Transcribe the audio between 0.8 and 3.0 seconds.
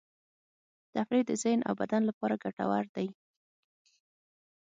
تفریح د ذهن او بدن لپاره ګټور